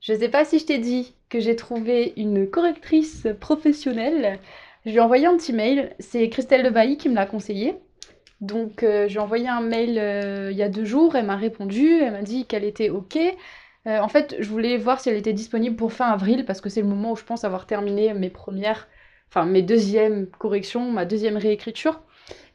Je 0.02 0.14
sais 0.14 0.30
pas 0.30 0.46
si 0.46 0.60
je 0.60 0.66
t'ai 0.66 0.78
dit 0.78 1.14
que 1.28 1.40
j'ai 1.40 1.56
trouvé 1.56 2.14
une 2.16 2.50
correctrice 2.50 3.28
professionnelle. 3.40 4.40
Je 4.86 4.92
lui 4.92 4.98
ai 4.98 5.02
envoyé 5.02 5.26
un 5.26 5.36
petit 5.36 5.52
mail. 5.52 5.94
C'est 6.00 6.30
Christelle 6.30 6.64
Lebailly 6.64 6.98
qui 6.98 7.10
me 7.10 7.16
l'a 7.16 7.26
conseillé. 7.26 7.76
Donc, 8.40 8.84
euh, 8.84 9.08
je 9.08 9.14
lui 9.14 9.20
ai 9.20 9.22
envoyé 9.22 9.48
un 9.50 9.60
mail 9.60 9.98
euh, 10.00 10.52
il 10.52 10.58
y 10.58 10.64
a 10.64 10.70
deux 10.70 10.86
jours. 10.86 11.16
Elle 11.16 11.26
m'a 11.26 11.36
répondu. 11.36 12.00
Elle 12.00 12.14
m'a 12.14 12.22
dit 12.22 12.46
qu'elle 12.46 12.64
était 12.64 12.90
OK. 12.90 13.18
Euh, 13.88 14.00
en 14.00 14.08
fait, 14.08 14.38
je 14.40 14.50
voulais 14.50 14.78
voir 14.78 15.02
si 15.02 15.10
elle 15.10 15.18
était 15.18 15.34
disponible 15.34 15.76
pour 15.76 15.92
fin 15.92 16.08
avril 16.08 16.46
parce 16.46 16.62
que 16.62 16.70
c'est 16.70 16.82
le 16.82 16.88
moment 16.88 17.12
où 17.12 17.16
je 17.18 17.26
pense 17.26 17.44
avoir 17.44 17.66
terminé 17.66 18.14
mes 18.14 18.30
premières, 18.30 18.88
enfin 19.30 19.46
mes 19.46 19.62
deuxièmes 19.62 20.28
corrections, 20.28 20.92
ma 20.92 21.06
deuxième 21.06 21.38
réécriture. 21.38 22.02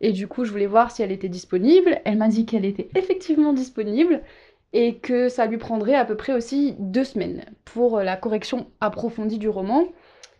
Et 0.01 0.13
du 0.13 0.29
coup, 0.29 0.45
je 0.45 0.51
voulais 0.51 0.67
voir 0.67 0.91
si 0.91 1.03
elle 1.03 1.13
était 1.13 1.29
disponible. 1.29 2.01
Elle 2.05 2.17
m'a 2.19 2.29
dit 2.29 2.47
qu'elle 2.47 2.65
était 2.65 2.89
effectivement 2.95 3.53
disponible 3.53 4.23
et 4.75 4.97
que 4.97 5.29
ça 5.29 5.47
lui 5.47 5.57
prendrait 5.57 5.95
à 5.95 6.05
peu 6.05 6.17
près 6.17 6.35
aussi 6.35 6.75
deux 6.79 7.05
semaines 7.05 7.47
pour 7.65 8.01
la 8.01 8.17
correction 8.17 8.67
approfondie 8.81 9.39
du 9.39 9.49
roman. 9.49 9.87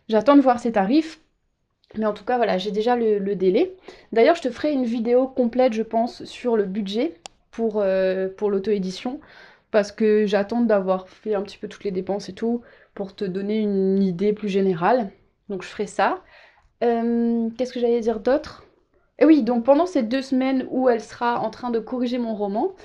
J'attends 0.09 0.35
de 0.35 0.41
voir 0.41 0.59
ses 0.59 0.73
tarifs, 0.73 1.21
mais 1.97 2.05
en 2.05 2.13
tout 2.13 2.25
cas 2.25 2.35
voilà, 2.35 2.57
j'ai 2.57 2.71
déjà 2.71 2.97
le, 2.97 3.35
délai. 3.35 3.75
D'ailleurs, 4.11 4.35
je 4.35 4.41
te 4.41 4.49
ferai 4.49 4.73
une 4.73 4.83
vidéo 4.83 5.27
complète, 5.27 5.71
je 5.71 5.81
pense, 5.81 6.25
sur 6.25 6.57
le 6.57 6.65
budget 6.65 7.15
pour, 7.49 7.79
euh, 7.79 8.27
pour 8.27 8.51
l'auto-édition, 8.51 9.21
parce 9.71 9.93
que 9.93 10.25
j'attends 10.25 10.61
d'avoir 10.61 11.07
fait 11.07 11.33
un 11.33 11.41
petit 11.41 11.57
peu 11.57 11.69
toutes 11.69 11.85
les 11.85 11.91
dépenses 11.91 12.27
et 12.27 12.33
tout, 12.33 12.61
pour 12.93 13.15
te 13.15 13.23
donner 13.23 13.59
une 13.59 14.03
idée 14.03 14.33
plus 14.33 14.49
générale. 14.49 15.11
Donc 15.47 15.63
je 15.63 15.67
ferai 15.69 15.87
ça. 15.87 16.21
Euh, 16.83 17.49
qu'est-ce 17.57 17.71
que 17.71 17.79
j'allais 17.79 18.01
dire 18.01 18.19
d'autre? 18.19 18.65
Eh 19.17 19.25
oui, 19.25 19.43
donc 19.43 19.63
pendant 19.63 19.85
ces 19.85 20.03
deux 20.03 20.21
semaines 20.21 20.67
où 20.71 20.89
elle 20.89 21.01
sera 21.01 21.39
en 21.39 21.49
train 21.49 21.69
de 21.69 21.79
corriger 21.79 22.17
mon 22.17 22.35
roman, 22.35 22.75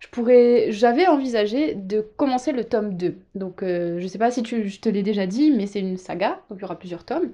je 0.00 0.08
pourrais, 0.08 0.68
j'avais 0.72 1.06
envisagé 1.06 1.74
de 1.74 2.00
commencer 2.00 2.52
le 2.52 2.64
tome 2.64 2.96
2. 2.96 3.18
Donc 3.34 3.62
euh, 3.62 3.98
je 4.00 4.06
sais 4.06 4.18
pas 4.18 4.30
si 4.30 4.42
tu, 4.42 4.68
je 4.68 4.80
te 4.80 4.88
l'ai 4.88 5.02
déjà 5.02 5.26
dit, 5.26 5.50
mais 5.52 5.66
c'est 5.66 5.80
une 5.80 5.96
saga, 5.96 6.42
donc 6.50 6.58
il 6.58 6.62
y 6.62 6.64
aura 6.64 6.78
plusieurs 6.78 7.04
tomes. 7.04 7.32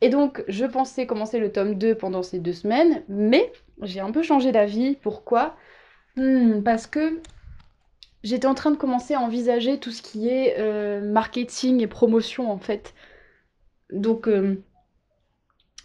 Et 0.00 0.08
donc 0.10 0.44
je 0.48 0.64
pensais 0.66 1.06
commencer 1.06 1.38
le 1.38 1.52
tome 1.52 1.76
2 1.76 1.94
pendant 1.96 2.22
ces 2.22 2.38
deux 2.40 2.52
semaines, 2.52 3.02
mais 3.08 3.52
j'ai 3.82 4.00
un 4.00 4.12
peu 4.12 4.22
changé 4.22 4.52
d'avis. 4.52 4.96
Pourquoi? 4.96 5.56
Hmm, 6.16 6.62
Parce 6.62 6.86
que 6.86 7.20
j'étais 8.22 8.46
en 8.46 8.54
train 8.54 8.70
de 8.70 8.76
commencer 8.76 9.14
à 9.14 9.20
envisager 9.20 9.78
tout 9.78 9.90
ce 9.90 10.02
qui 10.02 10.28
est 10.28 10.56
euh, 10.58 11.00
marketing 11.00 11.80
et 11.82 11.86
promotion 11.86 12.50
en 12.50 12.58
fait. 12.58 12.94
Donc 13.92 14.28
euh, 14.28 14.62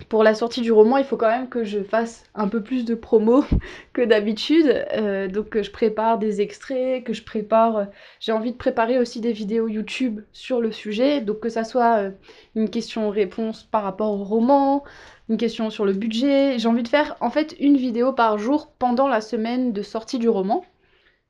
pour 0.09 0.23
la 0.23 0.33
sortie 0.33 0.61
du 0.61 0.71
roman, 0.71 0.97
il 0.97 1.03
faut 1.03 1.17
quand 1.17 1.29
même 1.29 1.49
que 1.49 1.63
je 1.63 1.83
fasse 1.83 2.23
un 2.35 2.47
peu 2.47 2.61
plus 2.61 2.85
de 2.85 2.95
promo 2.95 3.43
que 3.93 4.01
d'habitude. 4.01 4.85
Euh, 4.93 5.27
donc 5.27 5.61
je 5.61 5.71
prépare 5.71 6.17
des 6.17 6.41
extraits, 6.41 7.03
que 7.03 7.13
je 7.13 7.23
prépare... 7.23 7.77
Euh, 7.77 7.85
j'ai 8.19 8.31
envie 8.31 8.51
de 8.51 8.57
préparer 8.57 8.99
aussi 8.99 9.21
des 9.21 9.31
vidéos 9.31 9.67
YouTube 9.67 10.21
sur 10.31 10.61
le 10.61 10.71
sujet. 10.71 11.21
Donc 11.21 11.39
que 11.39 11.49
ça 11.49 11.63
soit 11.63 11.97
euh, 11.97 12.11
une 12.55 12.69
question-réponse 12.69 13.63
par 13.63 13.83
rapport 13.83 14.11
au 14.11 14.23
roman, 14.23 14.83
une 15.29 15.37
question 15.37 15.69
sur 15.69 15.85
le 15.85 15.93
budget. 15.93 16.59
J'ai 16.59 16.67
envie 16.67 16.83
de 16.83 16.87
faire 16.87 17.15
en 17.19 17.29
fait 17.29 17.55
une 17.59 17.77
vidéo 17.77 18.13
par 18.13 18.37
jour 18.37 18.71
pendant 18.79 19.07
la 19.07 19.21
semaine 19.21 19.73
de 19.73 19.81
sortie 19.81 20.19
du 20.19 20.29
roman. 20.29 20.65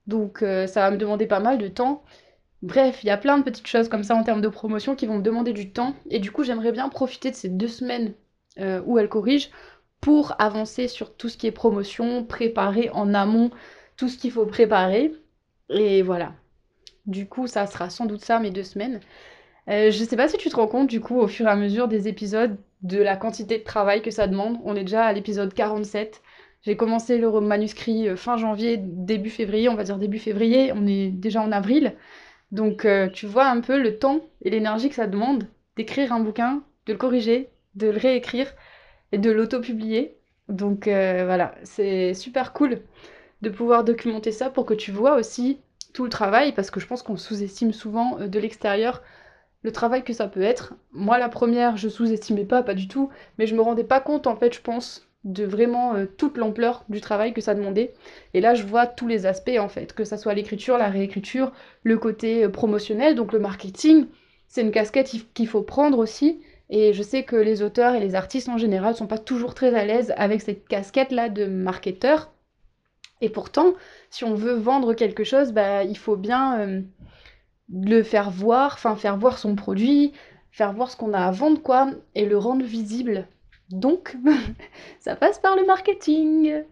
Donc 0.07 0.39
ça 0.39 0.81
va 0.81 0.91
me 0.91 0.97
demander 0.97 1.27
pas 1.27 1.39
mal 1.39 1.59
de 1.59 1.67
temps. 1.67 2.03
Bref, 2.63 3.03
il 3.03 3.07
y 3.07 3.09
a 3.11 3.17
plein 3.17 3.39
de 3.39 3.43
petites 3.43 3.67
choses 3.67 3.89
comme 3.89 4.03
ça 4.03 4.15
en 4.15 4.23
termes 4.23 4.41
de 4.41 4.47
promotion 4.47 4.95
qui 4.95 5.07
vont 5.07 5.17
me 5.17 5.23
demander 5.23 5.53
du 5.53 5.71
temps. 5.71 5.95
Et 6.09 6.19
du 6.19 6.31
coup, 6.31 6.43
j'aimerais 6.43 6.71
bien 6.71 6.89
profiter 6.89 7.31
de 7.31 7.35
ces 7.35 7.49
deux 7.49 7.67
semaines 7.67 8.13
où 8.57 8.99
elle 8.99 9.09
corrige 9.09 9.49
pour 10.01 10.35
avancer 10.39 10.87
sur 10.87 11.15
tout 11.15 11.29
ce 11.29 11.37
qui 11.37 11.47
est 11.47 11.51
promotion, 11.51 12.23
préparer 12.23 12.89
en 12.91 13.13
amont 13.13 13.51
tout 14.01 14.09
ce 14.09 14.17
qu'il 14.17 14.31
faut 14.31 14.47
préparer. 14.47 15.13
Et 15.69 16.01
voilà. 16.01 16.33
Du 17.05 17.27
coup, 17.27 17.47
ça 17.47 17.67
sera 17.67 17.89
sans 17.89 18.07
doute 18.07 18.25
ça 18.25 18.39
mes 18.39 18.49
deux 18.49 18.63
semaines. 18.63 18.99
Euh, 19.69 19.91
je 19.91 20.03
sais 20.03 20.17
pas 20.17 20.27
si 20.27 20.37
tu 20.37 20.49
te 20.49 20.55
rends 20.55 20.67
compte, 20.67 20.87
du 20.87 20.99
coup, 21.01 21.19
au 21.19 21.27
fur 21.27 21.45
et 21.45 21.49
à 21.49 21.55
mesure 21.55 21.87
des 21.87 22.07
épisodes, 22.07 22.57
de 22.81 22.97
la 22.97 23.15
quantité 23.15 23.59
de 23.59 23.63
travail 23.63 24.01
que 24.01 24.09
ça 24.09 24.25
demande. 24.25 24.57
On 24.63 24.75
est 24.75 24.81
déjà 24.81 25.05
à 25.05 25.13
l'épisode 25.13 25.53
47. 25.53 26.21
J'ai 26.63 26.75
commencé 26.75 27.19
le 27.19 27.29
manuscrit 27.39 28.09
euh, 28.09 28.15
fin 28.15 28.37
janvier, 28.37 28.77
début 28.77 29.29
février, 29.29 29.69
on 29.69 29.75
va 29.75 29.83
dire 29.83 29.99
début 29.99 30.17
février. 30.17 30.71
On 30.73 30.87
est 30.87 31.09
déjà 31.09 31.41
en 31.41 31.51
avril. 31.51 31.95
Donc, 32.51 32.85
euh, 32.85 33.07
tu 33.07 33.27
vois 33.27 33.45
un 33.45 33.61
peu 33.61 33.79
le 33.79 33.99
temps 33.99 34.21
et 34.41 34.49
l'énergie 34.49 34.89
que 34.89 34.95
ça 34.95 35.05
demande 35.05 35.47
d'écrire 35.77 36.11
un 36.11 36.19
bouquin, 36.21 36.63
de 36.87 36.93
le 36.93 36.97
corriger, 36.97 37.50
de 37.75 37.87
le 37.87 37.97
réécrire 37.97 38.53
et 39.11 39.17
de 39.17 39.31
l'auto-publier. 39.31 40.17
Donc, 40.49 40.85
voilà, 40.85 41.55
c'est 41.63 42.13
super 42.13 42.53
cool 42.53 42.81
de 43.41 43.49
pouvoir 43.49 43.83
documenter 43.83 44.31
ça 44.31 44.49
pour 44.49 44.65
que 44.65 44.73
tu 44.73 44.91
vois 44.91 45.15
aussi 45.15 45.59
tout 45.93 46.03
le 46.03 46.09
travail, 46.09 46.53
parce 46.53 46.71
que 46.71 46.79
je 46.79 46.87
pense 46.87 47.03
qu'on 47.03 47.17
sous-estime 47.17 47.73
souvent 47.73 48.17
de 48.19 48.39
l'extérieur 48.39 49.01
le 49.63 49.71
travail 49.71 50.03
que 50.03 50.13
ça 50.13 50.27
peut 50.27 50.41
être. 50.41 50.73
Moi, 50.91 51.17
la 51.19 51.29
première, 51.29 51.77
je 51.77 51.89
sous-estimais 51.89 52.45
pas, 52.45 52.63
pas 52.63 52.73
du 52.73 52.87
tout, 52.87 53.09
mais 53.37 53.47
je 53.47 53.55
me 53.55 53.61
rendais 53.61 53.83
pas 53.83 53.99
compte, 53.99 54.27
en 54.27 54.35
fait, 54.35 54.53
je 54.53 54.61
pense, 54.61 55.07
de 55.23 55.43
vraiment 55.43 55.93
euh, 55.93 56.05
toute 56.05 56.37
l'ampleur 56.37 56.83
du 56.89 56.99
travail 56.99 57.33
que 57.33 57.41
ça 57.41 57.53
demandait. 57.53 57.93
Et 58.33 58.41
là, 58.41 58.55
je 58.55 58.65
vois 58.65 58.87
tous 58.87 59.07
les 59.07 59.25
aspects, 59.25 59.59
en 59.59 59.69
fait, 59.69 59.93
que 59.93 60.03
ça 60.03 60.17
soit 60.17 60.33
l'écriture, 60.33 60.77
la 60.77 60.89
réécriture, 60.89 61.51
le 61.83 61.97
côté 61.97 62.45
euh, 62.45 62.49
promotionnel, 62.49 63.15
donc 63.15 63.33
le 63.33 63.39
marketing. 63.39 64.07
C'est 64.47 64.61
une 64.61 64.71
casquette 64.71 65.11
qu'il 65.33 65.47
faut 65.47 65.61
prendre 65.61 65.99
aussi. 65.99 66.41
Et 66.71 66.93
je 66.93 67.03
sais 67.03 67.23
que 67.23 67.35
les 67.35 67.61
auteurs 67.61 67.95
et 67.95 67.99
les 67.99 68.15
artistes 68.15 68.47
en 68.47 68.57
général 68.57 68.95
sont 68.95 69.05
pas 69.05 69.17
toujours 69.17 69.53
très 69.53 69.75
à 69.75 69.85
l'aise 69.85 70.13
avec 70.15 70.41
cette 70.41 70.67
casquette-là 70.69 71.27
de 71.27 71.45
marketeur. 71.45 72.31
Et 73.19 73.29
pourtant, 73.29 73.73
si 74.09 74.23
on 74.23 74.33
veut 74.33 74.53
vendre 74.53 74.93
quelque 74.93 75.25
chose, 75.25 75.51
bah, 75.51 75.83
il 75.83 75.97
faut 75.97 76.15
bien 76.15 76.59
euh, 76.61 76.81
le 77.71 78.03
faire 78.03 78.31
voir, 78.31 78.73
enfin 78.73 78.95
faire 78.95 79.17
voir 79.17 79.37
son 79.37 79.55
produit, 79.55 80.13
faire 80.51 80.71
voir 80.71 80.89
ce 80.89 80.95
qu'on 80.95 81.13
a 81.13 81.19
à 81.19 81.31
vendre, 81.31 81.61
quoi, 81.61 81.91
et 82.15 82.25
le 82.25 82.37
rendre 82.37 82.65
visible. 82.65 83.27
Donc, 83.69 84.15
ça 84.99 85.17
passe 85.17 85.39
par 85.39 85.57
le 85.57 85.65
marketing. 85.65 86.63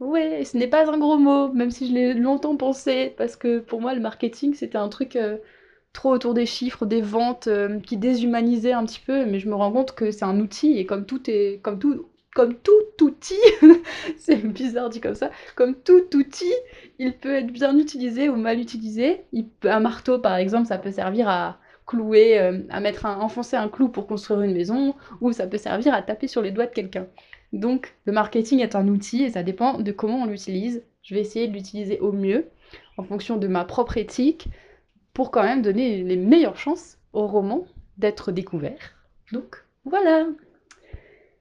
Ouais, 0.00 0.44
ce 0.44 0.58
n'est 0.58 0.68
pas 0.68 0.90
un 0.90 0.98
gros 0.98 1.16
mot, 1.16 1.48
même 1.48 1.70
si 1.70 1.88
je 1.88 1.94
l'ai 1.94 2.12
longtemps 2.12 2.56
pensé, 2.56 3.14
parce 3.16 3.36
que 3.36 3.58
pour 3.58 3.80
moi, 3.80 3.94
le 3.94 4.00
marketing, 4.00 4.54
c'était 4.54 4.76
un 4.76 4.90
truc 4.90 5.16
euh, 5.16 5.38
trop 5.96 6.10
autour 6.10 6.34
des 6.34 6.46
chiffres, 6.46 6.86
des 6.86 7.00
ventes, 7.00 7.48
euh, 7.48 7.80
qui 7.80 7.96
déshumanisait 7.96 8.72
un 8.72 8.84
petit 8.84 9.00
peu, 9.04 9.24
mais 9.24 9.40
je 9.40 9.48
me 9.48 9.54
rends 9.54 9.72
compte 9.72 9.94
que 9.94 10.10
c'est 10.12 10.24
un 10.24 10.38
outil, 10.38 10.78
et 10.78 10.86
comme 10.86 11.06
tout 11.06 11.28
est, 11.28 11.60
comme 11.62 11.78
tout, 11.78 12.06
comme 12.34 12.54
tout 12.54 13.04
outil, 13.04 13.34
c'est 14.18 14.36
bizarre 14.36 14.90
dit 14.90 15.00
comme 15.00 15.14
ça, 15.14 15.30
comme 15.56 15.74
tout 15.74 16.04
outil, 16.14 16.52
il 16.98 17.14
peut 17.14 17.34
être 17.34 17.50
bien 17.50 17.76
utilisé 17.78 18.28
ou 18.28 18.36
mal 18.36 18.60
utilisé. 18.60 19.24
un 19.64 19.80
marteau, 19.80 20.18
par 20.18 20.36
exemple, 20.36 20.68
ça 20.68 20.78
peut 20.78 20.92
servir 20.92 21.28
à 21.28 21.58
clouer, 21.86 22.38
euh, 22.38 22.60
à 22.68 22.80
mettre 22.80 23.06
un, 23.06 23.18
enfoncer 23.20 23.56
un 23.56 23.68
clou 23.68 23.88
pour 23.88 24.06
construire 24.06 24.42
une 24.42 24.52
maison, 24.52 24.94
ou 25.20 25.32
ça 25.32 25.46
peut 25.46 25.58
servir 25.58 25.94
à 25.94 26.02
taper 26.02 26.28
sur 26.28 26.42
les 26.42 26.50
doigts 26.50 26.66
de 26.66 26.74
quelqu'un. 26.74 27.06
Donc, 27.52 27.94
le 28.04 28.12
marketing 28.12 28.60
est 28.60 28.74
un 28.76 28.86
outil 28.88 29.24
et 29.24 29.30
ça 29.30 29.42
dépend 29.42 29.78
de 29.78 29.92
comment 29.92 30.22
on 30.22 30.26
l'utilise. 30.26 30.82
Je 31.02 31.14
vais 31.14 31.20
essayer 31.22 31.48
de 31.48 31.54
l'utiliser 31.54 32.00
au 32.00 32.12
mieux, 32.12 32.48
en 32.98 33.02
fonction 33.02 33.38
de 33.38 33.46
ma 33.46 33.64
propre 33.64 33.96
éthique, 33.96 34.48
pour 35.16 35.30
quand 35.30 35.42
même 35.42 35.62
donner 35.62 36.02
les 36.02 36.16
meilleures 36.16 36.58
chances 36.58 36.98
au 37.14 37.26
roman 37.26 37.64
d'être 37.96 38.32
découvert. 38.32 38.94
Donc, 39.32 39.64
voilà 39.86 40.26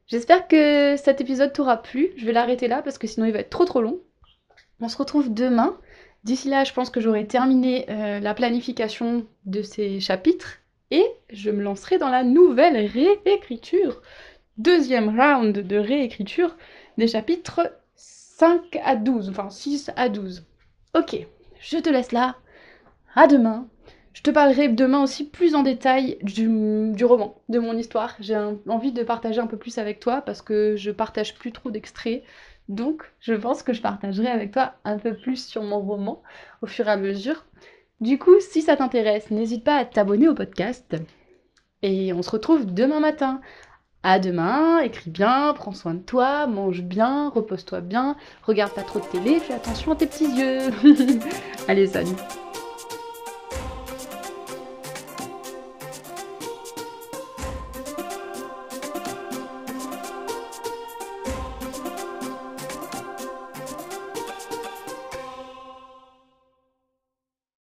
J'espère 0.07 0.47
que 0.47 0.95
cet 0.95 1.19
épisode 1.19 1.51
t'aura 1.51 1.81
plu. 1.83 2.11
Je 2.15 2.25
vais 2.25 2.31
l'arrêter 2.31 2.69
là 2.69 2.81
parce 2.81 2.97
que 2.97 3.05
sinon 3.05 3.25
il 3.25 3.33
va 3.33 3.39
être 3.39 3.49
trop 3.49 3.65
trop 3.65 3.81
long. 3.81 3.99
On 4.79 4.87
se 4.87 4.95
retrouve 4.95 5.33
demain. 5.33 5.77
D'ici 6.23 6.47
là, 6.47 6.63
je 6.63 6.71
pense 6.71 6.89
que 6.89 7.01
j'aurai 7.01 7.27
terminé 7.27 7.85
euh, 7.89 8.21
la 8.21 8.33
planification 8.33 9.27
de 9.45 9.61
ces 9.61 9.99
chapitres 9.99 10.59
et 10.89 11.05
je 11.29 11.51
me 11.51 11.61
lancerai 11.61 11.97
dans 11.97 12.09
la 12.09 12.23
nouvelle 12.23 12.77
réécriture. 12.85 14.01
Deuxième 14.57 15.19
round 15.19 15.51
de 15.53 15.75
réécriture 15.75 16.55
des 16.97 17.09
chapitres 17.09 17.73
5 17.95 18.79
à 18.85 18.95
12, 18.95 19.31
enfin 19.31 19.49
6 19.49 19.91
à 19.97 20.07
12. 20.07 20.45
Ok, 20.93 21.17
je 21.59 21.77
te 21.77 21.89
laisse 21.89 22.13
là. 22.13 22.37
À 23.15 23.27
demain 23.27 23.67
je 24.15 24.21
te 24.21 24.31
parlerai 24.31 24.69
demain 24.69 25.03
aussi 25.03 25.25
plus 25.25 25.55
en 25.55 25.61
détail 25.61 26.17
du, 26.23 26.47
roman, 27.03 27.35
de 27.49 27.59
mon 27.59 27.77
histoire. 27.77 28.15
J'ai 28.21 28.37
envie 28.65 28.93
de 28.93 29.03
partager 29.03 29.41
un 29.41 29.45
peu 29.45 29.57
plus 29.57 29.77
avec 29.77 29.99
toi 29.99 30.21
parce 30.21 30.41
que 30.41 30.77
je 30.77 30.89
partage 30.89 31.35
plus 31.35 31.51
trop 31.51 31.69
d'extraits. 31.69 32.23
Donc, 32.69 33.03
je 33.19 33.33
pense 33.33 33.61
que 33.61 33.73
je 33.73 33.81
partagerai 33.81 34.27
avec 34.27 34.51
toi 34.51 34.75
un 34.85 34.97
peu 34.97 35.13
plus 35.13 35.45
sur 35.45 35.63
mon 35.63 35.81
roman 35.81 36.23
au 36.61 36.65
fur 36.65 36.87
et 36.87 36.91
à 36.91 36.95
mesure. 36.95 37.45
Du 37.99 38.17
coup, 38.17 38.39
si 38.39 38.61
ça 38.61 38.77
t'intéresse, 38.77 39.31
n'hésite 39.31 39.65
pas 39.65 39.75
à 39.75 39.85
t'abonner 39.85 40.29
au 40.29 40.33
podcast. 40.33 40.95
Et 41.81 42.13
on 42.13 42.21
se 42.21 42.31
retrouve 42.31 42.65
demain 42.73 43.01
matin. 43.01 43.41
À 44.01 44.19
demain, 44.19 44.79
écris 44.79 45.09
bien, 45.09 45.53
prends 45.53 45.73
soin 45.73 45.93
de 45.93 45.99
toi, 45.99 46.47
mange 46.47 46.83
bien, 46.83 47.27
repose-toi 47.29 47.81
bien, 47.81 48.15
regarde 48.43 48.71
pas 48.71 48.83
trop 48.83 48.99
de 48.99 49.05
télé, 49.05 49.39
fais 49.41 49.55
attention 49.55 49.91
à 49.91 49.95
tes 49.97 50.05
petits 50.05 50.29
yeux. 50.37 50.69
Allez, 51.67 51.87
salut 51.87 52.15